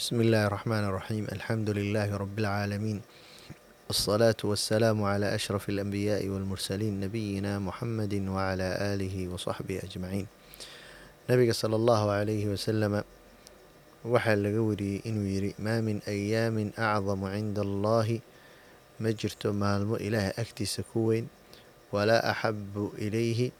بسم 0.00 0.20
الله 0.20 0.46
الرحمن 0.46 0.84
الرحيم 0.84 1.24
الحمد 1.32 1.70
لله 1.70 2.16
رب 2.16 2.38
العالمين 2.38 3.00
والصلاة 3.88 4.36
والسلام 4.44 5.02
على 5.02 5.34
أشرف 5.34 5.68
الأنبياء 5.68 6.28
والمرسلين 6.28 7.00
نبينا 7.00 7.58
محمد 7.58 8.14
وعلى 8.28 8.68
آله 8.94 9.28
وصحبه 9.28 9.78
أجمعين 9.84 10.26
نبiga 11.30 11.52
صلى 11.52 11.76
الله 11.76 12.10
عليه 12.10 12.46
وسلم 12.48 13.04
waxaa 14.00 14.36
laga 14.40 14.64
wariyey 14.64 15.04
inuu 15.04 15.28
yidhi 15.28 15.52
maa 15.60 15.84
min 15.84 16.00
أyaamin 16.08 16.72
أcظamu 16.72 17.28
cinda 17.36 17.60
allahi 17.60 18.16
ma 19.04 19.12
jirto 19.12 19.52
maalmo 19.52 20.00
ilaahay 20.00 20.32
agtiisa 20.40 20.80
ku 20.88 21.12
weyn 21.12 21.28
walaa 21.92 22.24
axabu 22.32 22.96
ilayhi. 22.96 23.52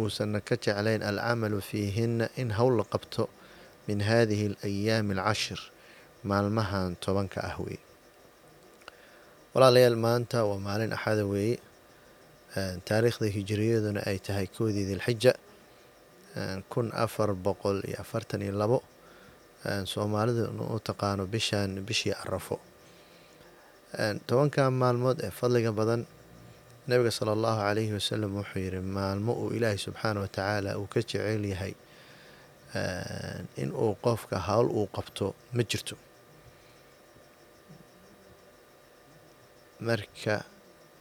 Uusanna 0.00 0.40
ka 0.40 0.56
jeclayn 0.56 1.04
alcamalu 1.04 1.60
fiihina 1.60 2.32
in 2.40 2.56
howl 2.56 2.80
la 2.80 2.88
qabto 2.88 3.28
min 3.84 4.00
hadihi 4.00 4.56
اlأyaami 4.56 5.12
اlcashir 5.20 5.60
maalmahan 6.30 6.90
tobanka 7.04 7.38
ah 7.50 7.56
weeye 7.64 7.82
walaalayaal 9.54 9.96
maanta 10.06 10.38
waa 10.48 10.58
maalin 10.66 10.92
axada 10.96 11.24
weeye 11.32 11.56
taariikhda 12.88 13.26
hijiriyaduna 13.36 14.00
ay 14.10 14.18
tahay 14.26 14.46
koodii 14.56 14.86
dilxija 14.90 15.32
kun 16.72 16.86
afar 17.04 17.30
boqol 17.46 17.78
iyo 17.88 17.96
afartan 18.04 18.42
iyo 18.46 18.52
labo. 18.62 18.78
Soomaaliduna 19.92 20.62
u 20.76 20.78
taqaano 20.88 21.22
bishan 21.32 21.70
bishii 21.86 22.12
carafo 22.20 22.56
tobankan 24.26 24.72
maalmood 24.82 25.18
ee 25.26 25.30
fadliga 25.38 25.72
badan 25.78 26.02
nabiga 26.88 27.10
sala 27.18 27.30
allahu 27.36 27.58
calayhi 27.66 27.92
wasalam 27.98 28.30
wuxuu 28.38 28.60
yidhi 28.64 28.80
maalmo 28.96 29.32
uu 29.42 29.50
ilaahay 29.56 29.78
subxaana 29.84 30.18
wa 30.24 30.28
tacaala 30.28 30.70
uu 30.80 30.86
ka 30.92 31.00
jecel 31.00 31.44
yahay 31.52 31.72
in 33.62 33.70
uu 33.84 33.94
qofka 34.04 34.36
howl 34.48 34.66
uu 34.78 34.86
qabto 34.96 35.26
ma 35.56 35.62
jirto 35.70 35.94
marka 39.88 40.34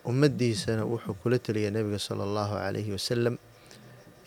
ummaddiisana 0.10 0.84
wuxuu 0.92 1.16
kula 1.22 1.38
teliyay 1.46 1.72
nabiga 1.76 2.00
sala 2.08 2.22
allahu 2.28 2.54
calayhi 2.64 2.92
wasalam 2.98 3.36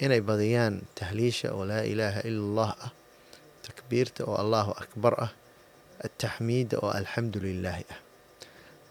inay 0.05 0.21
badiyaan 0.29 0.75
tahliisha 0.99 1.49
oo 1.57 1.65
laa 1.71 1.85
ilaaha 1.93 2.21
ila 2.29 2.41
allah 2.49 2.71
ah 2.87 2.93
takbiirta 3.67 4.21
oo 4.31 4.37
allahu 4.43 4.73
akbar 4.83 5.13
ah 5.27 5.33
ataxmiida 6.07 6.77
oo 6.85 6.91
alxamdu 6.99 7.39
lilaahi 7.47 7.85
ah. 7.95 8.01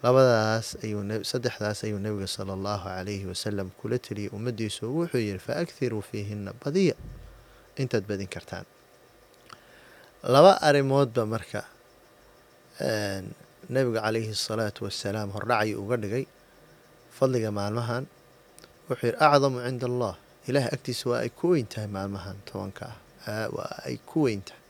Labadaas 0.04 0.76
ayuu 0.84 1.02
saddexdaas 1.30 1.78
ayuu 1.88 1.98
nabiga 1.98 2.28
sala 2.28 2.52
allahu 2.58 2.84
calayhi 2.86 3.26
wasalam 3.32 3.68
kula 3.80 3.96
teliyay 4.06 4.30
ummaddiisu 4.36 4.82
wuxuu 4.96 5.18
yidhi 5.26 5.40
fa 5.46 5.52
akhiruu 5.64 6.02
fiihinna 6.04 6.52
badiya. 6.62 6.94
Intaad 7.80 8.04
badin 8.10 8.28
kartaan. 8.28 8.66
Laba 10.34 10.52
arrimoodba 10.68 11.22
marka 11.26 11.60
nabiga 13.74 14.00
calayhi 14.06 14.30
asalaatu 14.38 14.80
wassalaam 14.86 15.28
hordhacayuu 15.36 15.82
uga 15.84 15.96
dhigay 16.02 16.24
fadliga 17.16 17.50
maalmahan. 17.58 18.04
Wuxuu 18.88 19.06
yidhi 19.10 19.18
acdamu 19.26 19.58
cinda 19.66 19.86
allah 19.90 20.14
ilaahay 20.48 20.70
agtiisa 20.76 21.04
waa 21.10 21.20
ay 21.24 21.30
ku 21.38 21.46
weyn 21.52 21.66
tahay 21.72 21.88
maalmahan 21.96 22.36
tobanka 22.48 22.86
ah. 23.26 23.46
Waa 23.56 23.82
ay 23.88 23.96
ku 24.10 24.18
weyn 24.26 24.42
tahay. 24.48 24.62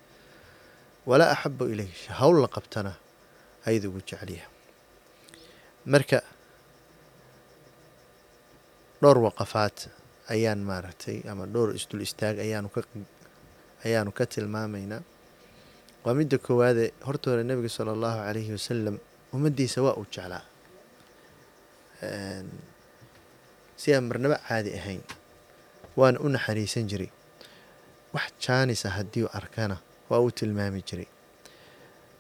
Walaa 1.09 1.31
axabu 1.35 1.65
ilayh 1.73 1.93
howl 2.19 2.39
la 2.45 2.49
qabtana 2.57 2.93
ayada 3.69 3.87
ugu 3.91 4.01
jecliya. 4.09 4.47
Marka 5.93 6.19
dhowr 9.03 9.19
waqafaad 9.29 9.77
ayaan 10.35 10.61
maaragtay 10.69 11.19
ama 11.31 11.45
dhowr 11.47 11.77
isdul 11.79 12.03
istaag 12.07 12.37
ayaanu 12.45 12.69
ka 12.75 12.81
ayaanu 13.87 14.11
ka 14.19 14.25
tilmaamaynaa 14.33 15.03
waa 16.07 16.15
midda 16.19 16.39
koowaade 16.47 16.85
horta 17.07 17.27
hore 17.31 17.43
nebiga 17.49 17.69
sala 17.77 17.91
allahu 17.97 18.19
calayhi 18.27 18.53
wasalam 18.59 18.97
ummaddiisa 19.35 19.79
waa 19.87 19.95
uu 20.01 20.07
jeclaa. 20.15 20.43
Si 23.81 23.89
aan 23.95 24.05
marnabo 24.09 24.37
caadi 24.49 24.71
ahayn 24.79 25.03
waana 25.99 26.19
u 26.25 26.29
naxariisan 26.35 26.87
jiray. 26.91 27.11
Wax 28.15 28.31
jaanisa 28.45 28.89
haddii 28.97 29.25
u 29.27 29.29
arkana 29.39 29.77
waa 30.11 30.21
uu 30.25 30.31
tilmaami 30.31 30.81
jiray. 30.89 31.09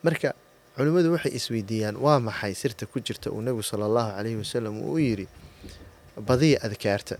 Marka 0.04 0.28
culimmadu 0.76 1.12
waxay 1.14 1.32
isweydiiyaan 1.38 1.96
waa 2.04 2.19
maxay 2.28 2.54
sirta 2.62 2.84
ku 2.91 2.98
jirta 3.06 3.30
uu 3.30 3.41
nebigu 3.46 3.62
sala 3.70 3.84
allahu 3.88 4.10
calayhi 4.16 4.36
wasalam 4.42 4.75
uu 4.82 4.92
u 4.92 4.98
yidhi? 5.06 5.26
Badiya 6.26 6.58
adkaarta. 6.66 7.14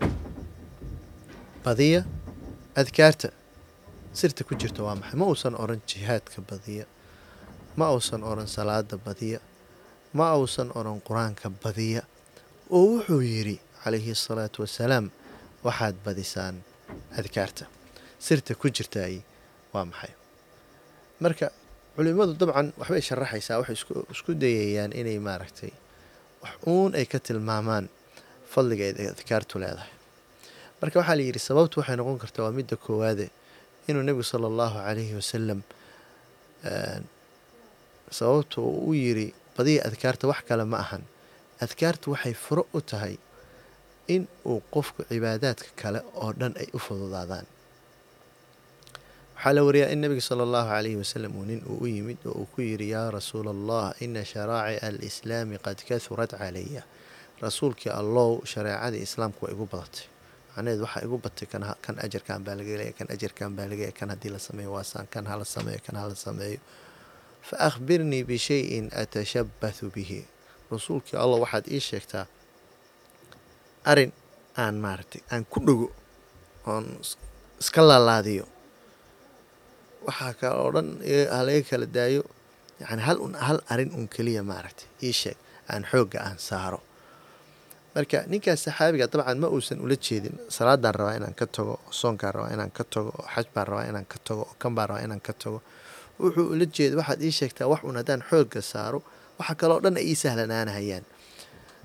Badiya 1.65 2.01
adkaarta 2.81 3.29
sirta 4.19 4.43
ku 4.49 4.55
jirta 4.61 4.81
waa 4.87 4.97
maxay? 5.01 5.17
Ma 5.21 5.27
uusan 5.31 5.55
oran 5.63 5.81
jihaadka 5.91 6.39
badiya 6.51 6.85
ma 7.79 7.87
uusan 7.95 8.23
oran 8.31 8.49
salaada 8.57 8.97
badiya 9.07 9.41
ma 10.19 10.27
uusan 10.41 10.69
oran 10.79 10.99
qur'aanka 11.07 11.47
badiya. 11.65 12.03
Oo 12.77 12.85
wuxuu 12.99 13.21
yidhi 13.33 13.57
calayhi 13.83 14.11
asalaatu 14.17 14.59
wassalaam 14.65 15.07
waxaad 15.67 15.97
badisaan 16.05 16.57
adkaarta. 17.19 17.65
Sirta 18.27 18.53
ku 18.61 18.67
jirtaay 18.77 19.17
waa 19.73 19.85
maxay? 19.91 20.13
Marka 21.23 21.47
culimmadu 21.97 22.33
dabcan 22.41 22.69
waxbay 22.81 23.03
sharaxaysaa 23.09 23.61
waxay 23.61 23.77
isku 24.15 24.31
dayayaan 24.43 24.93
inay 25.01 25.19
maaragtay 25.27 25.73
wax 26.43 26.55
uun 26.73 26.93
ay 26.99 27.07
ka 27.13 27.19
tilmaamaan 27.27 27.87
fadliga 28.53 28.85
ay 28.89 29.09
adkaartu 29.15 29.55
leedahay. 29.63 29.93
Marka 30.81 30.97
waxaa 31.01 31.17
la 31.19 31.23
yidhi 31.29 31.41
sababtu 31.49 31.75
waxay 31.81 31.97
noqon 32.01 32.19
kartaa 32.23 32.45
waa 32.49 32.57
midda 32.59 32.77
koowaade 32.85 33.27
inuu 33.89 34.03
nebigu 34.07 34.25
sala 34.31 34.47
allahu 34.53 34.77
calayhi 34.87 35.15
wasalam 35.21 35.61
sababtu 38.11 38.61
uu 38.63 38.91
u 38.91 38.95
yidhi 38.95 39.29
badiya 39.57 39.83
adkaarta 39.89 40.25
wax 40.31 40.41
kale 40.49 40.65
ma 40.73 40.79
ahan. 40.85 41.03
Adkaartu 41.65 42.07
waxay 42.15 42.35
furo 42.45 42.63
u 42.75 42.81
tahay 42.91 43.15
in 44.15 44.23
uu 44.51 44.61
qofku 44.75 45.01
cibaadaadka 45.11 45.69
kale 45.81 46.01
oo 46.23 46.31
dhan 46.39 46.53
ay 46.61 46.69
u 46.75 46.79
fududaadaan. 46.87 47.47
Waxaa 49.37 49.53
la 49.57 49.63
wariyaa 49.67 49.91
in 49.93 50.01
nebiga 50.03 50.21
sala 50.29 50.43
allahu 50.47 50.69
calayhi 50.73 50.97
wasalam 51.03 51.33
uu 51.39 51.45
nin 51.51 51.61
uu 51.71 51.79
u 51.85 51.87
yimid 51.95 52.19
oo 52.27 52.33
uu 52.41 52.47
ku 52.55 52.61
yidhi 52.69 52.91
yaa 52.95 53.11
rasuula 53.17 53.51
allah 53.57 53.87
ina 54.05 54.23
sharaacica 54.25 54.87
alislaami 54.89 55.57
qad 55.67 55.79
kahurat 55.89 56.31
calaya 56.41 56.83
rasuulkii 57.43 57.91
allow 58.01 58.31
shareecadii 58.53 59.03
islaamku 59.09 59.41
waa 59.45 59.53
igu 59.55 59.67
badatay 59.73 60.07
macnaheed 60.57 60.81
waxaa 60.85 61.03
igu 61.07 61.17
batay 61.25 61.47
kan 61.85 61.95
ajarkan 62.07 62.41
baa 62.45 62.55
laga 62.59 62.71
helaya 62.75 62.93
kan 62.99 63.07
ajarkan 63.15 63.51
baa 63.57 63.67
laga 63.71 63.87
kan 63.99 64.09
haddii 64.13 64.33
la 64.35 64.39
sameeyo 64.49 64.71
waasaan 64.77 65.07
kan 65.13 65.25
hala 65.31 65.45
sameeyo 65.45 65.81
kan 65.87 65.97
hala 66.01 66.15
sameeyo. 66.27 66.59
Fa 67.49 67.57
akhbirnii 67.69 68.23
bishayin 68.31 68.87
atashabbathu 69.03 69.87
bihi. 69.95 70.21
Rasuulkii 70.73 71.17
allah 71.23 71.39
waxaad 71.45 71.67
ii 71.75 71.81
sheegtaa 71.89 72.27
arrin 73.91 74.13
aan 74.63 74.75
maaragtay 74.85 75.23
aan 75.33 75.45
ku 75.53 75.59
dhogo 75.67 75.89
oon 76.71 76.87
iska 77.63 77.81
laalaadiyo. 77.89 78.45
Waxaa 80.07 80.33
kale 80.41 80.55
oo 80.63 80.71
dhan 80.75 80.89
halaga 81.37 81.63
kala 81.71 81.87
daayo 81.97 82.23
yani 82.83 83.03
hal 83.07 83.19
un 83.25 83.33
hal 83.47 83.59
arrin 83.73 83.91
un 83.99 84.07
keliya 84.15 84.43
maaragtay 84.51 84.89
ii 85.07 85.13
sheeg 85.21 85.39
aan 85.73 85.83
xoogga 85.91 86.19
aan 86.27 86.39
saaro 86.49 86.81
marka 87.97 88.19
ninkaas 88.33 88.61
saxaabiga 88.67 89.07
dabcan 89.13 89.39
ma 89.43 89.49
uusan 89.55 89.79
ula 89.85 89.97
jeedin. 90.07 90.37
Salaadaan 90.57 90.95
rabaa 90.99 91.17
inaan 91.19 91.35
ka 91.41 91.47
tago 91.57 91.75
oo 91.81 91.93
soonkaan 92.01 92.33
rabaa 92.37 92.53
inaan 92.57 92.71
ka 92.79 92.85
tago 92.93 93.11
oo 93.19 93.25
xaj 93.35 93.47
baan 93.55 93.67
rabaa 93.71 93.87
inaan 93.91 94.07
ka 94.13 94.19
tago 94.27 94.43
oo 94.49 94.55
kan 94.61 94.73
baan 94.77 94.89
rabaa 94.91 95.05
inaan 95.07 95.23
ka 95.27 95.33
tago. 95.43 95.59
Wuxuu 96.21 96.47
ula 96.55 96.67
jeeda 96.77 96.95
waxaad 97.01 97.21
ii 97.27 97.33
sheegtaa 97.39 97.67
wax 97.73 97.81
un 97.89 97.97
haddaan 98.01 98.23
xoogga 98.29 98.61
saaro 98.73 99.01
waxa 99.41 99.55
kaloo 99.61 99.81
dhan 99.85 99.97
ay 100.01 100.07
ii 100.13 100.19
sahlanaanahayaan 100.23 101.05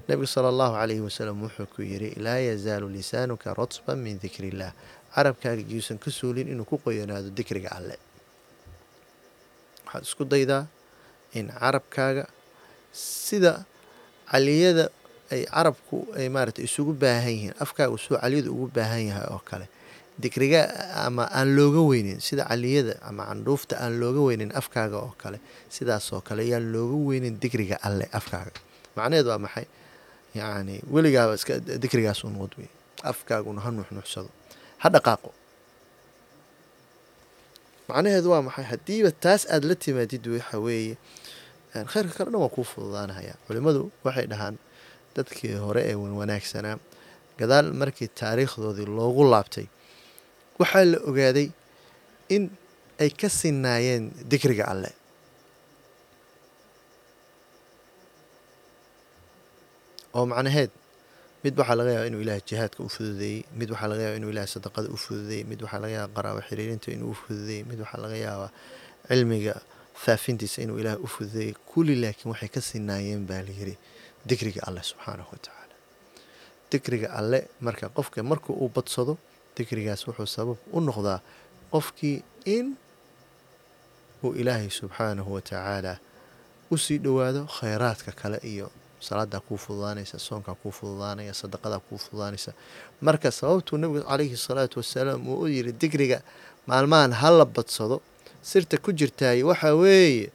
nabigu 0.08 0.28
sala 0.34 0.48
allahu 0.54 0.74
calayhi 0.80 1.04
wasalam 1.08 1.38
wuxuu 1.46 1.68
ku 1.74 1.80
yidhi 1.92 2.10
laa 2.26 2.40
yazaalu 2.50 2.88
lisaanuka 2.98 3.48
ratban 3.60 3.98
min 4.06 4.16
dikri 4.24 4.48
illaah 4.52 4.74
carabkaaga 5.16 5.64
yuusan 5.74 5.98
ka 6.04 6.10
suulin 6.18 6.48
inuu 6.54 6.68
ku 6.72 6.76
qoyanaado 6.86 7.30
dikriga 7.38 7.70
alle. 7.78 7.96
Waxaad 9.85 10.03
isku 10.08 10.24
daydaa 10.34 10.64
in 11.40 11.47
carabkaaga 11.59 12.24
sida 12.91 13.53
caliyada 14.32 14.85
ay 15.34 15.42
carabku 15.54 15.98
ay 16.18 16.28
maaragtay 16.36 16.66
isugu 16.70 16.94
baahan 17.02 17.32
yihiin 17.36 17.54
afkaaga 17.64 17.96
suu 18.04 18.16
caliyadu 18.22 18.50
ugu 18.56 18.68
baahan 18.76 19.04
yahay 19.10 19.28
oo 19.34 19.42
kale. 19.50 19.68
Dikriga 20.22 20.62
ama 21.08 21.24
aan 21.38 21.50
looga 21.58 21.82
weynin 21.90 22.20
sida 22.28 22.44
caliyada 22.52 22.96
ama 23.10 23.24
candhuufta 23.30 23.76
aan 23.84 23.94
looga 24.02 24.22
weynin 24.28 24.52
afkaaga 24.60 24.98
oo 25.06 25.14
kale 25.22 25.38
sidaasoo 25.76 26.22
kale 26.28 26.44
yaan 26.52 26.66
looga 26.74 26.98
weynin 27.08 27.36
dikriga 27.42 27.76
alle 27.88 28.06
afkaaga. 28.20 28.52
Macnaheed 28.96 29.26
waa 29.32 29.40
maxay? 29.46 29.66
Yacni 30.38 30.76
weligaaba 30.94 31.34
iska 31.40 31.54
dikrigaas 31.84 32.20
un 32.28 32.36
wad 32.42 32.54
wey 32.60 32.70
afkaaguna 33.12 33.60
ha 33.66 33.70
nuuxnuuxsado 33.76 34.30
ha 34.84 34.88
dhaqaaqo. 34.94 35.30
Macnaheedu 37.90 38.28
waa 38.34 38.42
maxay? 38.48 38.66
Haddiiba 38.72 39.12
taas 39.24 39.42
aada 39.54 39.68
la 39.70 39.76
timaadid 39.84 40.24
waxa 40.36 40.58
weeye. 40.66 40.96
Khayrka 41.92 42.14
kale 42.18 42.30
dhan 42.32 42.40
waa 42.44 42.52
kuu 42.56 42.64
fududaanahaya 42.72 43.34
culimmadu 43.48 43.82
waxay 44.06 44.28
dhahaan 44.32 44.56
dadkii 45.16 45.55
hore 45.66 45.81
ee 45.91 45.96
wanwanaagsanaa 46.03 46.78
gadaal 47.40 47.67
markii 47.81 48.09
taariikhdoodii 48.22 48.87
loogu 48.97 49.23
laabtay 49.34 49.66
waxaa 50.59 50.85
la 50.91 50.97
ogaaday 51.09 51.47
in 52.35 52.43
ay 53.03 53.09
ka 53.22 53.29
sinaayeen 53.40 54.03
dikriga 54.31 54.66
alleh 54.73 54.93
oo 60.17 60.25
macnaheed 60.31 60.72
mid 61.43 61.53
waxaa 61.59 61.78
laga 61.79 61.91
yaaba 61.96 62.08
inuu 62.11 62.22
ilaahay 62.25 62.43
jihaadka 62.49 62.79
u 62.84 62.90
fududeeyey 62.96 63.40
mid 63.59 63.69
waxaa 63.73 63.90
laga 63.91 64.03
yaaba 64.05 64.17
inuu 64.19 64.31
ilaahay 64.34 64.52
sadaqada 64.55 64.87
u 64.96 64.97
fududeeyey 65.05 65.43
mid 65.52 65.59
waxaa 65.66 65.81
laga 65.84 65.93
yaaba 65.97 66.13
qaraabo 66.17 66.41
xiriirinta 66.47 66.87
inuu 66.96 67.11
u 67.16 67.17
fududeeyey 67.23 67.63
mid 67.69 67.79
waxaa 67.84 68.02
laga 68.05 68.17
yaabaa 68.25 68.49
cilmiga 69.08 69.55
faafintiisa 70.03 70.58
inuu 70.66 70.78
ilaahay 70.81 71.02
u 71.05 71.08
fududeeyey. 71.16 71.53
Kulli 71.72 71.96
laakiin 72.03 72.29
waxay 72.34 72.49
ka 72.55 72.61
sinaayeen 72.69 73.23
baa 73.29 73.41
layidhi 73.47 73.75
dikriga 74.29 74.62
alleh 74.68 74.84
subxaanahu 74.91 75.29
watacaala 75.34 75.76
dikriga 76.72 77.08
alle 77.20 77.40
marka 77.66 77.85
qofka 77.97 78.20
marka 78.32 78.50
uu 78.53 78.70
badsado 78.76 79.14
dikrigaas 79.58 80.02
wuxuu 80.08 80.28
sabab 80.38 80.58
u 80.76 80.79
noqdaa 80.88 81.20
qofkii 81.73 82.18
in 82.56 82.68
uu 84.23 84.34
ilaahay 84.41 84.70
subxaanahu 84.79 85.29
watacaala 85.38 85.94
u 86.72 86.78
sii 86.84 86.97
dhowaado 87.06 87.41
khayraadka 87.58 88.12
kale 88.22 88.38
iyo 88.52 88.68
salaadaa 89.08 89.40
kuu 89.47 89.58
fududaanaysa 89.58 90.20
soonkaa 90.28 90.56
kuu 90.62 90.72
fududaanaya 90.72 91.34
sadaqadaa 91.34 91.79
kuu 91.88 91.97
fududaanaysa. 91.97 92.52
Marka 93.02 93.32
sababtuu 93.32 93.78
nabigu 93.82 94.03
calayhi 94.09 94.38
salaatu 94.38 94.79
wasalaam 94.79 95.28
uu 95.28 95.40
u 95.44 95.47
yiri 95.47 95.72
dikriga 95.82 96.22
maalmahan 96.70 97.12
ha 97.20 97.29
la 97.40 97.46
badsado. 97.46 97.97
Sirta 98.50 98.78
ku 98.78 98.90
jirtaay 99.00 99.41
waxaa 99.44 99.73
weeye 99.73 100.29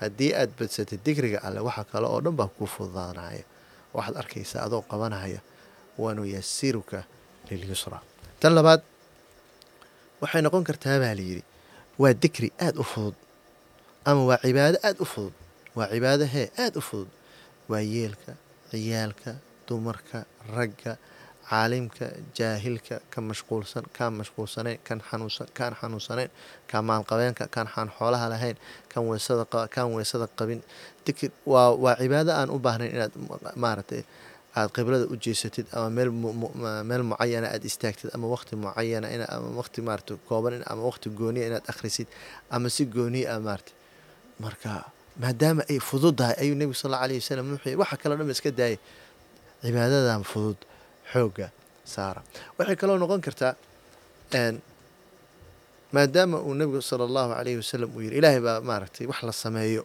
haddii 0.00 0.32
aad 0.40 0.50
badsatid 0.58 1.00
dikriga 1.06 1.38
alle 1.46 1.60
waxa 1.68 1.84
kale 1.92 2.06
oo 2.12 2.20
dhan 2.24 2.36
baa 2.40 2.48
kuu 2.56 2.66
fududaanaya 2.74 3.44
waxaad 3.96 4.16
arkaysaa 4.22 4.62
adoo 4.66 4.82
qabanaya 4.90 5.40
wanuyasiruka 6.02 6.98
lilyusra 7.50 7.98
tan 8.40 8.52
labaad 8.58 8.82
waxay 10.22 10.42
noqon 10.44 10.64
kartaa 10.68 10.96
baa 11.02 11.14
layidhi 11.18 11.42
waa 12.02 12.12
dikri 12.22 12.48
aada 12.64 12.80
u 12.80 12.84
fudud 12.92 13.16
ama 14.08 14.22
waa 14.30 14.38
cibaado 14.44 14.78
aada 14.86 15.00
u 15.04 15.06
fudud 15.12 15.34
waa 15.76 15.88
cibaado 15.92 16.24
hee 16.34 16.46
aada 16.64 16.78
u 16.78 16.82
fudud. 16.90 17.10
Waa 17.70 17.84
yeelka 17.94 18.32
ciyaalka 18.70 19.30
dumarka 19.68 20.18
ragga 20.56 20.92
caalimka 21.50 22.06
jaahilka 22.38 22.96
ka 23.12 23.18
mashquulsan 23.28 23.84
kaan 23.96 24.12
mashquulsanayn 24.20 24.78
kan 24.86 24.98
xanuunsan 25.08 25.46
kaan 25.58 25.72
xanuunsanayn 25.80 26.30
kaan 26.70 26.84
maalqabeenka 26.90 27.44
kaan 27.54 27.68
xaan 27.74 27.88
xoolaha 27.96 28.26
lahayn 28.32 28.56
kan 28.92 29.02
weysada 29.08 29.44
kaan 29.74 29.88
weysada 29.96 30.26
qabin. 30.38 30.60
Dikr 31.06 31.30
waa 31.52 31.70
waa 31.84 31.94
cibaado 32.00 32.32
aan 32.40 32.50
u 32.50 32.58
baahnayn 32.64 32.92
inaad 32.96 33.12
maaragtay 33.62 34.02
aada 34.56 34.68
qiblada 34.76 35.04
u 35.12 35.16
jeesatid 35.24 35.66
ama 35.76 35.88
meel 35.96 36.10
meel 36.90 37.02
mucayana 37.10 37.46
aada 37.54 37.66
istaagtid 37.70 38.10
ama 38.16 38.26
waqti 38.34 38.54
mucayana 38.64 39.08
in 39.14 39.22
ama 39.34 39.48
waqti 39.60 39.80
maarata 39.88 40.14
kooban 40.28 40.54
ama 40.70 40.82
waqti 40.88 41.08
gooniya 41.18 41.44
inaad 41.48 41.64
akhrisid 41.72 42.08
ama 42.54 42.68
si 42.74 42.82
gooniya 42.94 43.26
a 43.36 43.40
maarata 43.46 43.72
marka 44.44 44.70
maadaama 45.22 45.62
ay 45.72 45.78
fududahay 45.88 46.34
ayuu 46.42 46.56
nebigu 46.60 46.74
sal 46.80 46.90
alla 46.94 47.04
alayh 47.04 47.16
wasalam 47.22 47.46
wuxuu 47.54 47.76
waxa 47.82 47.96
kaloo 48.02 48.16
dhan 48.20 48.30
iska 48.36 48.50
daayay 48.60 48.78
cibaadadan 49.62 50.22
fudud 50.32 50.58
xoogga 51.12 51.48
saara. 51.92 52.20
Waxay 52.58 52.76
kaloo 52.80 52.98
noqon 53.02 53.20
kartaa 53.26 53.52
maadaama 55.92 56.38
uu 56.46 56.54
nebigu 56.54 56.82
sala 56.82 57.04
allahu 57.08 57.30
calayhi 57.34 57.56
wasalam 57.62 57.90
uu 57.96 58.00
yidhi 58.04 58.16
ilaahay 58.20 58.40
baa 58.46 58.60
maaragtay 58.68 59.06
wax 59.10 59.20
la 59.28 59.32
sameeyo 59.32 59.82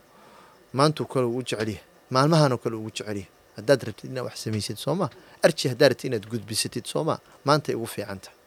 maantuu 0.78 1.06
kale 1.12 1.26
ugu 1.32 1.42
jecelyahay 1.48 1.80
maalmahanoo 2.16 2.58
kale 2.64 2.76
ugu 2.76 2.92
jecelyahay 2.92 3.26
haddaad 3.58 3.82
rabtid 3.88 4.10
inaad 4.12 4.26
wax 4.28 4.36
samaysid 4.46 4.78
soo 4.84 4.96
maa 5.00 5.10
arji 5.46 5.66
haddaad 5.72 5.92
rabtid 5.92 6.08
inaad 6.12 6.26
gudbisatid 6.32 6.86
soo 6.92 7.04
maa 7.10 7.20
maantay 7.48 7.76
ugu 7.76 7.88
fiican 7.96 8.20
tahay. 8.24 8.38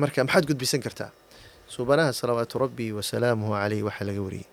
Marka 0.00 0.24
maxaad 0.26 0.44
gudbisan 0.50 0.80
kartaa? 0.86 1.10
Suubanaha 1.72 2.12
salawaatu 2.12 2.58
rabbi 2.64 2.86
wasalaamuhu 2.98 3.52
caleyh 3.60 3.82
waxaa 3.88 4.04
laga 4.08 4.20
wariyey 4.26 4.48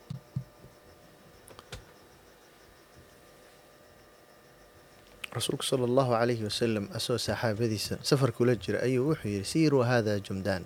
rasuulku 5.40 5.64
sala 5.64 5.84
allahu 5.90 6.12
calayhi 6.20 6.44
wasalam 6.50 6.86
asagoo 6.98 7.18
saxaabadiisa 7.28 7.96
safar 8.10 8.30
kula 8.38 8.54
jira 8.64 8.80
ayuu 8.88 9.06
wuxuu 9.16 9.32
yidhi 9.34 9.48
siiruu 9.54 9.84
hada 9.90 10.20
jumdaan. 10.20 10.64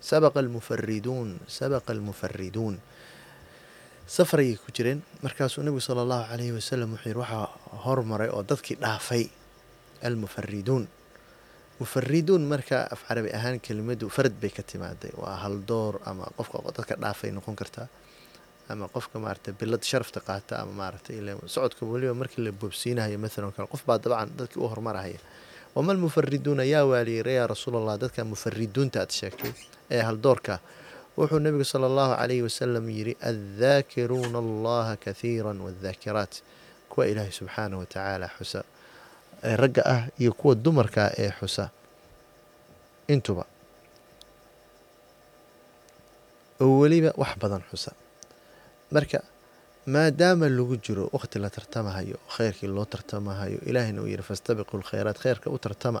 Sabaqa 0.00 0.38
almufariduun 0.44 1.30
sabaqa 1.58 1.90
almufariduun 1.94 2.74
safar 4.16 4.38
ayay 4.44 4.56
ku 4.56 4.68
jireen 4.76 5.00
markaasuu 5.24 5.62
nebigu 5.66 5.82
sala 5.88 6.00
allahu 6.06 6.24
calayhi 6.30 6.52
wasalam 6.58 6.88
wuxuu 6.94 7.08
yidhi 7.10 7.20
waxaa 7.22 7.46
hormaray 7.84 8.28
oo 8.34 8.42
dadkii 8.50 8.76
dhaafay 8.84 9.24
almufariduun 10.08 10.84
mufariduun 11.80 12.42
marka 12.52 12.78
af 12.94 13.00
carabi 13.08 13.30
ahaan 13.38 13.58
kelimadu 13.60 14.08
farad 14.16 14.32
bay 14.42 14.50
ka 14.50 14.62
timaaday. 14.62 15.12
Waa 15.22 15.36
haldoor 15.44 16.00
ama 16.10 16.24
qofka 16.38 16.58
dadka 16.76 16.94
dhaafay 17.02 17.30
noqon 17.36 17.56
kartaa 17.60 17.88
ama 18.72 18.84
qofka 18.94 19.16
maarata 19.24 19.50
bilad 19.60 19.82
sharafta 19.90 20.20
qaata 20.28 20.54
ama 20.62 20.72
maarata 20.80 21.10
socodka 21.54 21.82
weliba 21.92 22.14
markii 22.20 22.42
la 22.46 22.52
boobsiinahayo 22.60 23.18
maalan 23.24 23.52
kale 23.56 23.68
qof 23.72 23.82
baa 23.88 23.98
dabcan 24.04 24.28
dadkii 24.38 24.60
u 24.64 24.68
hormarahaya 24.72 25.18
wama 25.74 25.90
almufariduuna 25.94 26.64
yaa 26.72 26.84
waaliyira 26.90 27.30
yaa 27.38 27.46
rasuul 27.52 27.76
allah 27.80 27.94
dadka 28.02 28.20
mufariduunta 28.32 28.98
aad 29.02 29.10
sheegtay 29.18 29.52
ee 29.94 30.02
haldoorka 30.08 30.54
wuxuu 31.18 31.38
nebigu 31.44 31.64
sala 31.72 31.86
allahu 31.90 32.12
calayhi 32.20 32.42
wasalam 32.48 32.84
yidhi 32.96 33.14
addaakiruuna 33.30 34.38
allaha 34.44 34.92
kathiira 35.04 35.50
waaddaakiraat 35.66 36.34
kuwa 36.90 37.04
ilaahay 37.10 37.32
subxaanah 37.38 37.78
watacaala 37.82 38.28
xusa 38.38 38.60
ee 39.48 39.56
ragga 39.62 39.82
ah 39.94 40.02
iyo 40.22 40.32
kuwa 40.40 40.54
dumarka 40.64 41.02
ee 41.22 41.30
xusa. 41.40 41.64
Intuba 43.14 43.44
oo 46.64 46.78
weliba 46.80 47.10
wax 47.22 47.32
badan 47.42 47.62
xusa 47.70 47.90
marka 48.94 49.18
maadaama 49.94 50.46
lagu 50.58 50.76
jiro 50.84 51.04
waqti 51.16 51.36
la 51.44 51.50
tartamahayo 51.56 52.16
kheyrkii 52.36 52.68
loo 52.76 52.84
tartamahayo 52.94 53.58
ilaahina 53.70 54.00
uu 54.02 54.08
yidhi 54.12 54.24
fastabiqu 54.30 54.74
lkhayraat 54.82 55.18
kheyrka 55.24 55.46
u 55.50 55.58
tartama. 55.64 56.00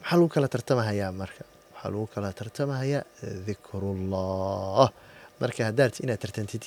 Maxaa 0.00 0.16
lagu 0.18 0.28
kala 0.34 0.48
tartamahayaa 0.54 1.12
marka. 1.22 1.42
Waxaa 1.74 1.90
lagu 1.92 2.06
kala 2.14 2.28
tartamahayaa 2.40 3.02
dikrullah. 3.46 4.88
Marka 5.40 5.60
haddaad 5.68 5.92
inaad 6.04 6.20
tartantid 6.24 6.64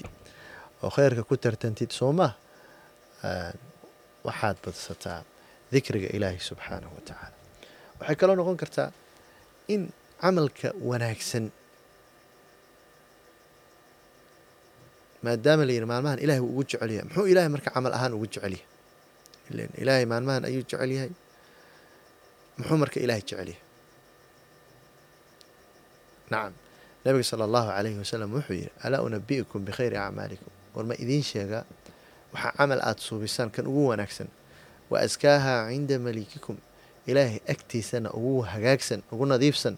oo 0.84 0.90
kheyrka 0.96 1.22
ku 1.30 1.36
tartantid 1.46 1.92
soo 2.00 2.12
maa 2.20 2.32
waxaad 4.28 4.58
badsataa 4.66 5.20
dikriga 5.74 6.10
ilaahi 6.18 6.40
subxaanahu 6.50 6.94
watacaala 6.98 7.36
waxay 8.00 8.16
kaloo 8.22 8.36
noqon 8.40 8.58
kartaa 8.64 8.90
in 9.74 9.82
camalka 10.22 10.70
wanaagsan 10.90 11.46
maadaama 15.24 15.64
layidhi 15.68 15.86
maalmahan 15.92 16.20
ilahay 16.24 16.40
wuu 16.44 16.52
ugu 16.54 16.64
jecel 16.70 16.92
yahay. 16.96 17.06
Muxuu 17.10 17.28
ilaahay 17.32 17.50
marka 17.56 17.70
camal 17.76 17.94
ahaan 17.98 18.14
ugu 18.18 18.28
jecel 18.34 18.54
yahay? 18.56 18.66
Ilan 19.52 19.70
ilaahay 19.82 20.06
maalmahan 20.12 20.44
ayuu 20.50 20.64
jecel 20.68 20.92
yahay? 20.98 21.12
Muxuu 22.58 22.78
marka 22.82 22.98
ilaahay 23.06 23.24
jecel 23.28 23.48
yahay? 23.52 23.60
Nacam 26.32 26.54
nabiga 27.06 27.24
sala 27.30 27.44
allahu 27.48 27.68
calayhi 27.76 27.98
wasalam 28.04 28.30
wuxuu 28.36 28.54
yidhi 28.60 28.72
alaa 28.86 29.02
unabi'ikum 29.08 29.60
bikhayri 29.68 29.98
acmaalikum 29.98 30.48
war 30.76 30.86
ma 30.90 30.96
idiin 31.04 31.24
sheegaa 31.32 31.64
waxaa 32.34 32.54
camal 32.58 32.80
aada 32.82 33.02
suubisaan 33.08 33.50
kan 33.56 33.68
ugu 33.68 33.84
wanaagsan. 33.92 34.28
Wa 34.90 35.00
askaahaa 35.06 35.70
cinda 35.72 36.00
malikikum 36.00 36.58
ilaahay 37.10 37.40
agtiisana 37.54 38.10
ugu 38.18 38.42
hagaagsan 38.52 39.00
ugu 39.12 39.26
nadiifsan. 39.26 39.76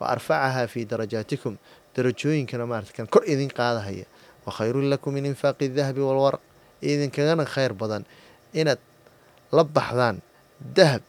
Wa 0.00 0.04
arfacahaa 0.14 0.66
fii 0.72 0.84
darajaatikum. 0.90 1.54
Darajooyinkana 1.96 2.66
maarata 2.66 2.92
kan 2.96 3.06
kor 3.06 3.22
idin 3.32 3.48
qaadahaya 3.58 4.04
wa 4.46 4.52
khayrun 4.52 4.86
lakum 4.92 5.12
min 5.14 5.24
infaaqi 5.26 5.68
dahabi 5.68 6.00
walwaraq 6.00 6.40
idinkagana 6.82 7.44
khayr 7.44 7.72
badan. 7.72 8.04
Inaad 8.52 8.78
la 9.52 9.64
baxdaan 9.64 10.16
dahab 10.76 11.02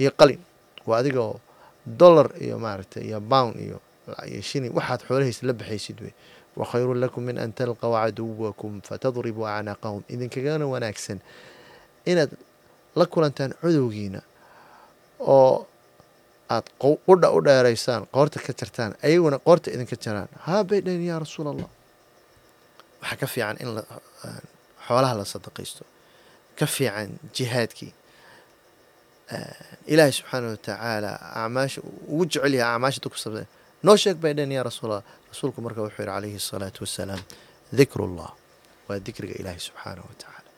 iyo 0.00 0.10
qalin 0.18 0.40
waa 0.86 0.98
adigoo 1.00 1.40
dollar 1.86 2.28
iyo 2.40 2.58
maaragtay 2.58 3.02
iyo 3.08 3.20
bound 3.20 3.56
iyo 3.60 3.78
shilin 4.42 4.72
waxaad 4.74 5.00
xoolahaysa 5.06 5.46
la 5.46 5.52
baxaysid 5.52 5.98
wey. 6.00 6.14
Wa 6.56 6.66
khayrun 6.66 6.98
lakum 7.00 7.22
min 7.24 7.38
an 7.38 7.52
talqaw 7.52 7.92
caduwakum 7.94 8.80
fatadribuu 8.82 9.46
acnaaqahum 9.46 10.02
idinkagana 10.08 10.66
wanaagsan. 10.66 11.18
Inaad 12.06 12.30
la 12.96 13.06
kulantaan 13.06 13.52
codowgiina 13.62 14.20
oo 15.20 15.66
aad 16.50 16.66
qudha 16.82 17.28
u 17.30 17.38
dheeraysaan 17.46 18.02
qoorta 18.10 18.38
ka 18.42 18.52
jartaan 18.52 18.92
ayaguna 19.06 19.38
qoorta 19.38 19.70
idinka 19.70 19.96
jaraan. 20.04 20.28
Haa 20.46 20.64
bay 20.64 20.80
dhaheen 20.82 21.06
yaa 21.06 21.18
rasuul 21.22 21.46
allah 21.54 21.68
waxaa 23.02 23.16
ka 23.20 23.26
fiican 23.34 23.56
in 23.62 23.68
xoolaha 24.86 25.14
la 25.20 25.24
sadaqaysto. 25.34 25.82
Ka 26.58 26.66
fiican 26.74 27.08
jihaadkii. 27.36 27.92
Ilaahay 29.92 30.12
subxaana 30.18 30.46
watacaala 30.54 31.10
acmaasha 31.42 31.78
ugu 32.12 32.24
jecel 32.30 32.54
yahay 32.60 32.74
acmaasha 32.76 32.98
dadku 33.04 33.18
sabda 33.24 33.42
noo 33.86 33.96
sheeg 34.02 34.16
bay 34.22 34.32
dhaheen 34.36 34.52
yaa 34.56 34.64
rasuulallah 34.70 35.04
rasuulku 35.32 35.58
marka 35.64 35.80
wuxuu 35.84 36.02
yihi 36.02 36.10
calayhi 36.12 36.36
asalaatu 36.42 36.78
wassalaam 36.84 37.22
dikrullah. 37.78 38.30
Waa 38.88 38.98
dikriga 39.06 39.34
ilaahay 39.40 39.62
subxaanahu 39.68 40.06
watacaala 40.10 40.50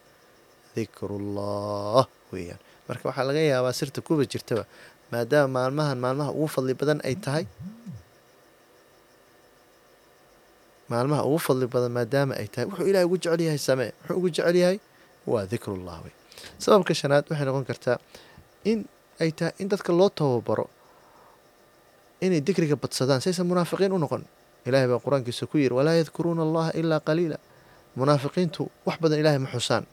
dikrullah 0.77 2.05
weeyaan. 2.33 2.61
Marka 2.89 3.05
waxaa 3.09 3.27
laga 3.29 3.43
yaabaa 3.53 3.75
sirta 3.81 4.01
kuba 4.07 4.25
jirtaba 4.33 4.65
maadaama 5.13 5.53
maalmahan 5.57 5.99
maalmaha 6.05 6.31
ugu 6.39 6.49
fadli 6.55 6.75
badan 6.81 6.99
ay 7.09 7.15
tahay 7.25 7.45
maalmaha 10.93 11.23
ugu 11.29 11.39
fadli 11.47 11.67
badan 11.75 11.93
maadaama 11.97 12.33
ay 12.41 12.47
tahay 12.53 12.67
wuxuu 12.71 12.87
ilahay 12.91 13.07
ugu 13.09 13.17
jecel 13.23 13.41
yahay 13.47 13.59
samee 13.69 13.91
wuxuu 14.01 14.17
ugu 14.19 14.29
jecel 14.35 14.57
yahay 14.63 14.79
waa 15.33 15.45
dikrullah 15.53 15.99
wey. 16.05 16.13
Sababka 16.63 16.93
shanaad 17.01 17.25
waxay 17.31 17.47
noqon 17.49 17.65
kartaa 17.71 17.97
in 18.71 18.79
ay 19.23 19.31
tahay 19.39 19.53
in 19.63 19.69
dadka 19.73 19.91
loo 19.99 20.09
tababaro 20.19 20.67
inay 22.25 22.41
dikriga 22.47 22.77
badsadaan. 22.83 23.21
Saysan 23.25 23.47
munaafiqiin 23.51 23.93
u 23.93 23.99
noqon. 23.99 24.23
Ilaahay 24.67 24.89
baa 24.93 25.01
qur'aankiisa 25.05 25.47
ku 25.51 25.57
yidhi 25.59 25.75
walaa 25.79 25.97
yadkuruuna 26.01 26.43
allaha 26.47 26.71
ilaa 26.81 27.01
qaliila. 27.09 27.39
Munaafiqiintu 27.99 28.63
wax 28.87 28.97
badan 29.03 29.19
ilahay 29.23 29.39
ma 29.45 29.51
xusaan. 29.55 29.85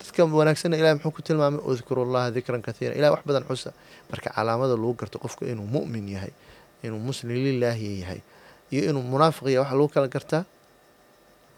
Dadka 0.00 0.20
wanaagsanna 0.24 0.76
ilahay 0.80 0.94
muxuu 0.96 1.12
ku 1.16 1.20
tilmaamay 1.22 1.60
udkuru 1.70 2.02
llaha 2.12 2.30
dikran 2.36 2.62
kathiira 2.66 2.94
ilahay 2.98 3.12
wax 3.14 3.22
badan 3.28 3.44
xusa. 3.48 3.70
Marka 4.10 4.30
calaamada 4.36 4.74
lagu 4.80 4.94
garto 5.00 5.18
qofku 5.24 5.44
inuu 5.44 5.66
mu'min 5.74 6.06
yahay 6.08 6.32
inuu 6.84 6.98
muslim 7.08 7.36
lilaahi 7.46 8.00
yahay 8.02 8.20
iyo 8.72 8.82
inuu 8.90 9.02
munaafiq 9.12 9.46
yahay 9.56 9.60
waxa 9.64 9.74
lagu 9.78 9.88
kala 9.94 10.08
gartaa 10.14 10.42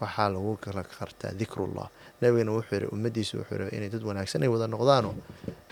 waxaa 0.01 0.29
lagu 0.33 0.51
kala 0.63 0.81
gartaa 0.83 1.31
dikrullah. 1.39 1.87
Nabigana 2.21 2.51
wuxuu 2.57 2.75
yihi 2.77 2.87
ummadiisa 2.95 3.33
wuxuu 3.41 3.57
yihi 3.65 3.75
inay 3.77 3.89
dad 3.93 4.03
wanaagsan 4.09 4.43
ay 4.45 4.49
wada 4.53 4.67
noqdaano 4.73 5.09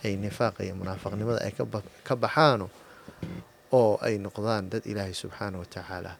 ay 0.05 0.13
nifaaqa 0.23 0.61
iyo 0.65 0.73
munaafiqnimada 0.79 1.39
ay 1.45 1.53
ka 2.07 2.13
baxaano 2.23 2.65
oo 3.79 3.93
ay 4.05 4.15
noqdaan 4.25 4.69
dad 4.71 4.83
ilaahay 4.91 5.13
subxaana 5.21 5.55
wa 5.61 5.65
tacaala 5.73 6.11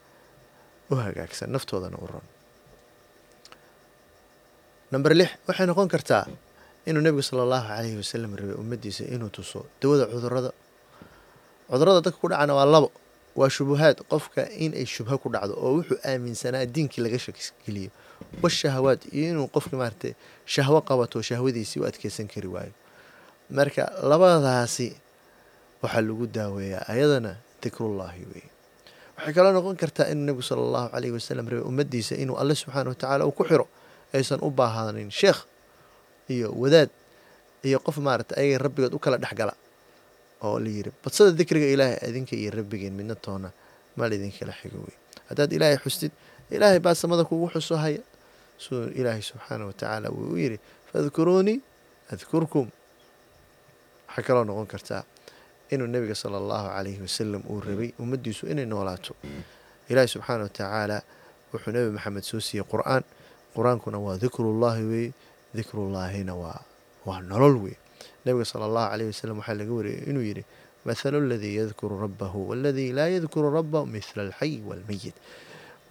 u 0.90 0.96
hagaagsan 1.04 1.50
naftoodana 1.54 1.98
u 1.98 2.06
ron 2.12 2.26
number 4.94 5.12
lix 5.20 5.30
waxay 5.48 5.66
noqon 5.70 5.88
kartaa 5.94 6.26
inuu 6.90 7.02
nebigu 7.06 7.22
sala 7.30 7.42
allahu 7.46 7.66
calayhi 7.70 7.98
wasalam 8.02 8.32
rabay 8.40 8.56
ummadiisa 8.62 9.04
inuu 9.14 9.30
tuso 9.36 9.60
dawada 9.82 10.06
cudurrada 10.14 10.52
cudurrada 11.70 12.00
dadka 12.06 12.18
ku 12.22 12.28
dhacana 12.32 12.54
waa 12.58 12.66
labo 12.74 12.90
waa 13.36 13.50
shubuhaad 13.50 13.98
qofka 14.12 14.50
in 14.64 14.74
ay 14.74 14.86
shubho 14.86 15.18
ku 15.22 15.28
dhacdo 15.34 15.54
oo 15.58 15.72
wuxuu 15.80 15.98
aaminsanaa 16.06 16.66
diinkii 16.66 17.02
laga 17.04 17.20
shakigeliyo 17.20 17.92
washahawaad 18.44 19.02
iyo 19.16 19.26
inuu 19.32 19.48
qofki 19.56 19.76
maaragtay 19.80 20.14
shahwo 20.46 20.82
qabato 20.82 21.22
shahwadiisii 21.22 21.80
u 21.80 21.86
adkeysan 21.90 22.28
kari 22.28 22.48
waayo. 22.48 22.74
Marka 23.50 23.84
labadaasi 24.04 24.88
waxaa 25.82 26.02
lagu 26.02 26.26
daaweeyaa 26.28 26.84
ayadana 26.94 27.32
dikrullaahi 27.64 28.24
weeye 28.32 28.50
waxay 29.18 29.34
kaloo 29.34 29.54
noqon 29.56 29.76
kartaa 29.82 30.08
inuu 30.12 30.26
nebigu 30.28 30.44
sala 30.44 30.62
allahu 30.68 30.88
calayhi 30.94 31.14
wasalam 31.18 31.46
rabay 31.52 31.64
ummadiisa 31.70 32.14
inuu 32.24 32.38
alle 32.42 32.56
subxaana 32.56 32.90
wa 32.92 32.96
tacaala 32.96 33.24
uu 33.26 33.32
ku 33.32 33.44
xiro 33.50 33.66
aysan 34.14 34.40
u 34.44 34.50
baahdanin 34.52 35.12
sheekh 35.12 35.40
iyo 36.34 36.48
wadaad 36.62 36.90
iyo 37.68 37.80
qof 37.86 37.98
maaragtay 37.98 38.38
ayaga 38.44 38.58
rabbigood 38.68 38.94
u 38.94 39.00
kala 39.00 39.18
dhexgala 39.18 39.54
oo 40.46 40.60
la 40.64 40.70
yiri 40.76 40.92
badsada 41.04 41.32
dikriga 41.40 41.68
ilaahay 41.74 41.98
adinka 42.08 42.34
iyo 42.42 42.52
rabbigeen 42.58 42.94
midna 43.00 43.16
toona 43.16 43.50
mal 43.98 44.12
idinkala 44.18 44.54
xigo 44.60 44.80
wey 44.88 44.96
haddaad 45.30 45.52
ilaahay 45.58 45.78
xustid 45.84 46.12
ilaahay 46.56 46.80
baa 46.80 46.96
samada 47.02 47.24
kugu 47.30 47.48
xuso 47.54 47.76
haya 47.84 48.02
suu 48.64 48.88
ilaahay 49.00 49.22
subxaana 49.30 49.64
wa 49.70 49.74
tacaala 49.74 50.08
wuu 50.16 50.34
u 50.34 50.38
yidhi 50.44 50.60
fadkuruunii 50.92 51.58
adkurkum 52.14 52.68
waxay 54.08 54.24
kaloo 54.28 54.44
noqon 54.50 54.68
kartaa 54.74 55.04
inuu 55.74 55.88
nebiga 55.94 56.16
sala 56.16 56.38
allahu 56.42 56.68
calayhi 56.76 57.02
wasalam 57.06 57.42
uu 57.52 57.60
rabay 57.68 57.90
ummaddiisu 58.02 58.44
inay 58.52 58.66
noolaato. 58.66 59.14
Ilaahay 59.90 60.08
subxaana 60.14 60.44
wa 60.44 60.50
tacaala 60.50 60.98
wuxuu 61.54 61.72
nebi 61.76 61.90
maxamed 61.96 62.24
soo 62.30 62.40
siiyey 62.48 62.66
qur'aan. 62.72 63.04
Qur'aankuna 63.56 63.98
waa 64.06 64.18
dikrullaahi 64.24 64.84
weeye 64.92 65.12
dikrullaahina 65.58 66.34
waa 66.42 66.62
waa 67.08 67.22
nolol 67.30 67.56
wey 67.64 67.76
nebiga 68.30 68.46
sala 68.52 68.66
allahu 68.70 68.88
calayhi 68.94 69.10
wasalam 69.14 69.38
waxaa 69.42 69.58
laga 69.60 69.74
wariyay 69.78 70.02
inuu 70.10 70.26
yidhi 70.30 70.44
mathalu 70.88 71.18
aladii 71.26 71.54
yadkuru 71.60 71.96
rabbahu 72.06 72.40
waaladii 72.54 72.90
laa 72.98 73.10
yadkuru 73.16 73.48
rabbahu 73.58 73.86
mithla 73.96 74.22
alxay 74.30 74.54
waalmeyit 74.70 75.16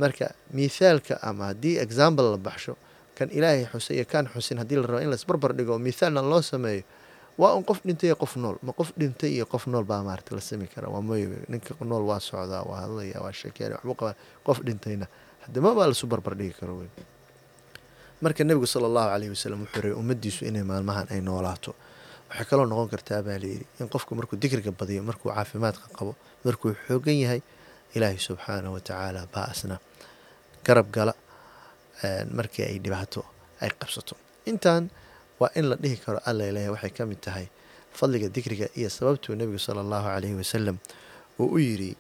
marka 0.03 0.27
mithaalka 0.59 1.15
ama 1.31 1.45
haddii 1.51 1.75
example 1.85 2.27
la 2.35 2.39
baxsho 2.49 2.75
kan 3.19 3.29
ilaahay 3.39 3.65
xusay 3.73 3.95
iyo 3.99 4.07
kaan 4.13 4.27
xusin 4.35 4.59
haddii 4.63 4.79
la 4.81 4.87
rabo 4.91 5.01
in 5.05 5.11
laisbarbar 5.13 5.51
dhigo 5.59 5.73
oo 5.75 5.83
mithaalna 5.89 6.23
loo 6.33 6.39
sameeyo 6.53 6.83
waa 7.43 7.53
un 7.59 7.63
qof 7.69 7.79
dhintay 7.87 8.15
qof 8.23 8.33
nool. 8.43 8.57
Ma 8.67 8.73
qof 8.79 8.89
dhintay 9.01 9.31
iyo 9.37 9.47
qof 9.53 9.65
nool 9.73 9.85
baa 9.91 10.03
maarata 10.07 10.35
la 10.35 10.41
sami 10.49 10.67
kara 10.75 10.89
waa 10.95 11.03
moy 11.09 11.23
ninka 11.53 11.75
nool 11.91 12.03
waa 12.11 12.19
socdaa 12.29 12.63
waa 12.71 12.81
hadlaya 12.87 13.19
waa 13.25 13.31
sheekeynaya 13.41 13.79
waxbuu 13.79 13.95
qabaa 14.01 14.15
qof 14.47 14.59
dhintayna. 14.67 15.07
Hadima 15.47 15.71
baa 15.79 15.87
lasu 15.91 16.05
barbar 16.13 16.35
dhigi 16.39 16.55
karo 16.61 16.75
wey 16.83 16.91
marka 18.23 18.43
nebigu 18.49 18.67
sala 18.67 18.87
allahu 18.91 19.09
calayhi 19.15 19.31
wasalam 19.35 19.59
wuxuu 19.67 19.81
rabay 19.83 19.95
ummaddiisu 20.01 20.41
inay 20.51 20.63
maalmahan 20.71 21.07
ay 21.15 21.21
noolaato 21.29 21.73
waxay 22.29 22.47
kaloo 22.51 22.67
noqon 22.71 22.89
kartaa 22.93 23.21
baa 23.27 23.39
layidhi 23.43 23.67
in 23.81 23.87
qofku 23.95 24.13
markuu 24.19 24.37
dikriga 24.43 24.71
badiyo 24.81 25.03
markuu 25.09 25.29
caafimaadka 25.35 25.87
qabo 25.99 26.13
markuu 26.47 26.71
xoogan 26.87 27.19
yahay 27.25 27.41
ilaahay 27.95 28.19
subxaanahu 28.27 28.75
wa 28.77 28.81
tacaala 28.89 29.21
baa 29.35 29.47
asna 29.53 29.77
garab 30.67 30.89
gala 30.97 31.13
markii 32.39 32.65
ay 32.71 32.79
dhibaato 32.85 33.21
ay 33.63 33.71
qabsato. 33.81 34.15
Intan 34.51 34.83
waa 35.41 35.51
in 35.59 35.65
la 35.71 35.77
dhihi 35.83 35.97
karo 36.05 36.19
alla 36.29 36.45
ilahay 36.51 36.71
waxay 36.75 36.91
ka 36.97 37.03
mid 37.11 37.21
tahay 37.27 37.47
fadliga 37.99 38.29
dikriga 38.37 38.67
iyo 38.79 38.89
sababtuu 38.97 39.35
nebigu 39.39 39.59
sala 39.67 39.81
allahu 39.85 40.07
calayhi 40.13 40.37
wasalam 40.43 40.77
uu 41.41 41.49
u 41.57 41.59
yidhi 41.59 41.91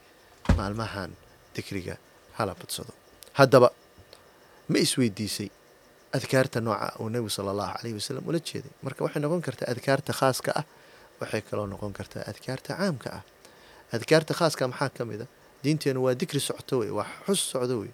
maalmahan 0.58 1.10
dikriga 1.54 1.94
hala 2.38 2.52
badsado. 2.60 2.92
Haddaba 3.38 3.68
ma 4.70 4.76
isweydiisay 4.84 5.48
adkaarta 6.16 6.60
nooca 6.60 6.88
uu 7.00 7.08
nebigu 7.12 7.30
sala 7.30 7.50
allahu 7.54 7.72
calayhi 7.78 7.94
wasalam 8.00 8.24
ula 8.28 8.38
jeeday. 8.48 8.72
Marka 8.82 9.00
waxay 9.04 9.20
noqon 9.22 9.42
kartaa 9.46 9.68
adkaarta 9.72 10.12
khaaska 10.20 10.50
ah 10.60 10.64
waxay 11.20 11.42
kaloo 11.48 11.66
noqon 11.72 11.92
kartaa 11.98 12.22
adkaarta 12.30 12.70
caamka 12.78 13.08
ah. 13.18 13.22
Adkaarta 13.96 14.32
khaaska 14.38 14.64
maxaa 14.72 14.90
ka 14.96 15.04
mid 15.04 15.20
a? 15.22 15.26
Diinteenu 15.62 16.00
waa 16.06 16.14
dikri 16.20 16.40
socto 16.40 16.74
wey 16.80 16.90
waa 16.98 17.06
xus 17.26 17.40
socdo 17.52 17.74
wey. 17.82 17.92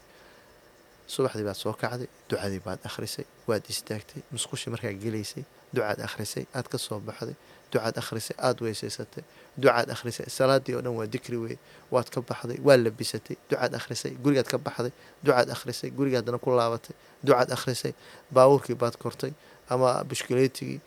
Subaxdii 1.12 1.44
baad 1.49 1.59
soo 1.62 1.73
kacday 1.83 2.09
ducadii 2.30 2.61
baad 2.66 2.80
akhrisay 2.88 3.26
waad 3.49 3.64
istaagtay 3.73 4.23
musqushii 4.35 4.71
markaa 4.75 4.92
gelaysay 5.04 5.44
ducaad 5.75 5.99
akhrisay 6.06 6.44
aad 6.56 6.66
ka 6.73 6.78
soo 6.78 6.99
baxday 7.09 7.37
ducaad 7.75 7.97
akhrisay 8.02 8.37
aada 8.47 8.61
weysaysatay 8.64 9.25
ducaad 9.62 9.88
akhrisay 9.95 10.26
salaadii 10.38 10.75
oo 10.78 10.83
dhan 10.87 10.95
waa 10.99 11.07
dikri 11.14 11.37
wey 11.45 11.57
waad 11.95 12.09
ka 12.14 12.21
baxday 12.28 12.59
waa 12.66 12.76
labisatay. 12.85 13.37
Ducaad 13.50 13.73
akhrisay 13.78 14.12
gurigaad 14.25 14.49
ka 14.52 14.59
baxday. 14.66 14.93
Ducaad 15.25 15.49
akhrisay 15.54 15.90
guriga 15.97 16.16
haddana 16.21 16.38
ku 16.45 16.50
laabatay. 16.59 16.95
Ducaad 17.26 17.50
akhrisay 17.57 17.93
baabuurkii 18.35 18.75
baad 18.83 18.97
kortay 19.02 19.33
ama 19.73 19.88
bushkuleetigii 20.09 20.81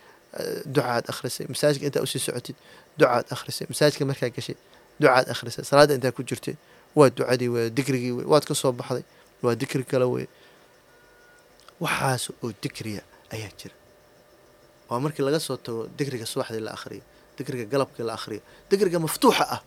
ducaad 0.76 1.04
akhrisay. 1.12 1.46
Masaajidka 1.52 1.86
intaa 1.90 2.04
u 2.06 2.08
sii 2.12 2.20
socotid 2.28 2.56
ducaad 3.00 3.26
akhrisay. 3.36 3.66
Masaajidka 3.72 4.04
markaa 4.10 4.30
gashay 4.36 4.58
ducaad 5.02 5.28
akhrisay. 5.34 5.64
Salaadda 5.70 5.94
intaa 5.98 6.12
ku 6.18 6.24
jirtay 6.30 6.56
waa 6.98 7.10
ducadii 7.18 7.50
wey 7.56 7.70
dikrigii 7.78 8.12
wey 8.18 8.26
waad 8.32 8.46
ka 8.50 8.56
soo 8.62 8.72
baxday 8.80 9.04
waa 9.44 9.56
dikri 9.62 9.84
kale 9.92 10.06
wey 10.16 10.28
waxaas 11.84 12.24
oo 12.44 12.50
dikriya 12.64 13.02
ayaa 13.34 13.52
jira 13.60 13.76
waa 14.90 15.00
markii 15.04 15.24
laga 15.28 15.40
soo 15.48 15.58
tago 15.66 15.82
dikriga 15.98 16.26
subaxdii 16.32 16.64
la 16.68 16.72
akhriyo 16.78 17.04
dikriga 17.38 17.66
galabkii 17.74 18.04
la 18.10 18.14
akhriyo 18.20 18.42
dikriga 18.70 19.00
maftuuxa 19.06 19.46
ah. 19.56 19.62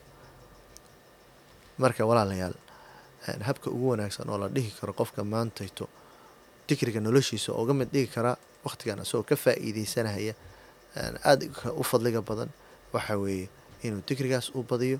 Marka 1.78 2.04
walaalayaal 2.10 2.54
habka 3.48 3.70
ugu 3.70 3.88
wanaagsan 3.92 4.28
oo 4.32 4.38
la 4.42 4.48
dhihi 4.48 4.70
karo 4.80 4.92
qofka 5.00 5.24
maantayto 5.24 5.84
dikriga 6.68 7.00
noloshiisa 7.00 7.52
ooga 7.60 7.74
mid 7.74 7.88
dhigi 7.92 8.08
karaa 8.14 8.36
wakhtigan 8.64 8.98
isagoo 9.04 9.24
ka 9.30 9.36
faa'iideysanahaya 9.44 10.34
aada 11.24 11.44
u 11.80 11.82
fadliga 11.90 12.20
badan 12.28 12.50
waxa 12.94 13.14
weeye 13.22 13.46
inuu 13.86 14.02
dikrigaas 14.08 14.46
u 14.54 14.62
badiyo 14.70 14.98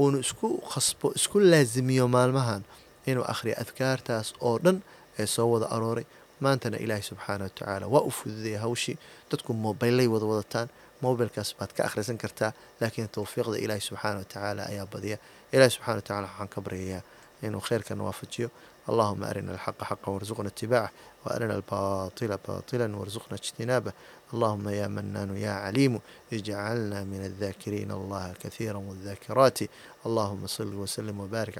uunu 0.00 0.18
isku 0.24 0.48
khasbo 0.72 1.12
isku 1.18 1.36
laasimiyo 1.40 2.04
maalmahan 2.08 2.62
inuu 3.10 3.24
akhriyo 3.32 3.56
adkaartaas 3.62 4.28
oo 4.40 4.58
dhan 4.64 4.76
ee 5.18 5.26
soo 5.26 5.46
wada 5.52 5.66
arooray 5.76 6.04
maantana 6.43 6.77
ilaahay 6.83 7.03
subxaana 7.09 7.43
wa 7.47 7.49
tacaala 7.49 7.85
waa 7.93 8.01
u 8.01 8.11
fududaya 8.17 8.59
hawshii 8.65 8.97
dadku 9.31 9.51
mobaylay 9.65 10.07
wada 10.13 10.25
wadataan 10.31 10.67
mobilkaas 11.01 11.49
baad 11.59 11.71
ka 11.77 11.81
akhrisan 11.87 12.17
kartaa 12.23 12.51
laakiin 12.81 13.07
towfiiqda 13.15 13.57
ilaahay 13.63 13.81
subxaana 13.89 14.17
wa 14.21 14.25
tacaala 14.31 14.61
ayaa 14.71 14.85
badiya 14.93 15.17
ilaahay 15.53 15.69
subxana 15.75 15.95
wa 15.95 16.01
tacala 16.07 16.27
waxaan 16.27 16.47
ka 16.53 16.59
baryayaa 16.65 17.01
inuu 17.45 17.61
kheyrkana 17.67 18.03
waafajiyo 18.09 18.49
اللهم 18.91 19.23
أرنا 19.23 19.51
الحق 19.57 19.79
حقا 19.89 20.09
وارزقنا 20.11 20.47
اتباعه 20.53 20.91
وأرنا 21.25 21.55
الباطل 21.55 22.31
باطلا 22.47 22.87
وارزقنا 22.97 23.35
اجتنابه 23.41 23.91
اللهم 24.33 24.65
يا 24.79 24.87
منان 24.87 25.29
يا 25.45 25.51
عليم 25.65 25.93
اجعلنا 26.33 26.99
من 27.11 27.21
الذاكرين 27.29 27.91
الله 27.91 28.33
كثيرا 28.43 28.77
والذاكرات 28.77 29.59
اللهم 30.05 30.47
صل 30.57 30.73
وسلم 30.83 31.19
وبارك 31.19 31.55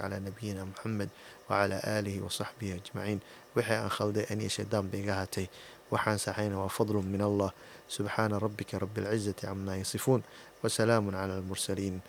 على 1.50 1.76
نبينا 1.76 1.80
محمد 1.80 1.80
وعلى 1.84 2.00
آله 2.00 2.22
وصحبه 2.26 2.80
أجمعين 2.86 3.20
وحي 3.58 3.80
أن 3.80 3.90
خلدي 3.90 4.24
أن 4.32 4.42
يشدان 4.42 4.88
بيقاتي 4.88 5.48
وحان 5.92 6.18
سحين 6.18 6.54
وفضل 6.54 6.96
من 6.96 7.22
الله 7.22 7.52
سبحان 7.90 8.34
ربك 8.34 8.76
رب 8.76 8.98
العزة 8.98 9.36
عما 9.44 9.78
يصفون 9.78 10.22
وسلام 10.64 11.16
على 11.16 11.38
المرسلين 11.38 12.00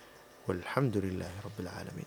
والحمد 0.47 0.97
لله 0.97 1.31
رب 1.45 1.59
العالمين 1.59 2.05